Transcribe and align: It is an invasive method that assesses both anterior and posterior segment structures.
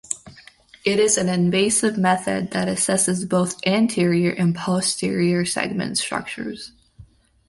It 0.83 0.97
is 0.99 1.15
an 1.19 1.29
invasive 1.29 1.95
method 1.95 2.49
that 2.53 2.67
assesses 2.67 3.29
both 3.29 3.61
anterior 3.67 4.31
and 4.31 4.55
posterior 4.55 5.45
segment 5.45 5.99
structures. 5.99 6.71